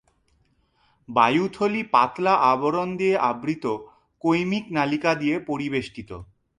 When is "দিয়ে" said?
2.97-3.15, 5.15-5.35